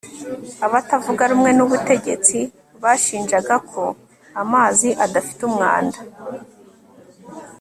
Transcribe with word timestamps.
abatavuga 0.65 1.23
rumwe 1.31 1.51
n'ubutegetsi 1.57 2.37
bashinjaga 2.83 3.55
ko 3.71 3.83
amazi 4.41 4.89
adafite 5.05 5.39
umwanda 5.49 5.99